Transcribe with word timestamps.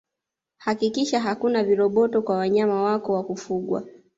Hakikisha 0.57 1.19
hakuna 1.19 1.63
viroboto 1.63 2.21
kwa 2.21 2.37
wanyama 2.37 2.81
wako 2.83 3.13
wa 3.13 3.23
kufugwaa 3.23 3.83